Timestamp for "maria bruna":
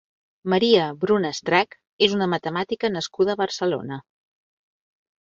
0.53-1.31